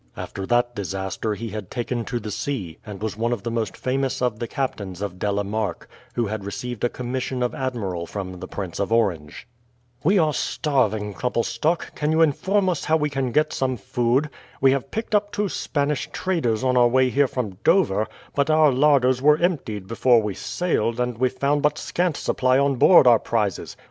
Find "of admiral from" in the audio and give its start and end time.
7.43-8.39